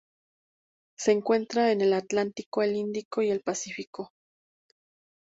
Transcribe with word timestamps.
Se 0.97 1.11
encuentra 1.11 1.71
en 1.71 1.81
el 1.81 1.93
Atlántico 1.93 2.63
el 2.63 2.75
Índico 2.75 3.21
y 3.21 3.29
el 3.29 3.41
Pacífico. 3.41 4.09